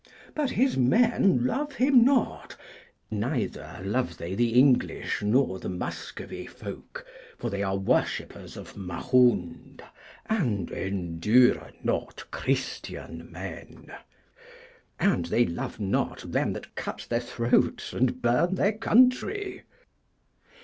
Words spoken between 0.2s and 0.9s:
But his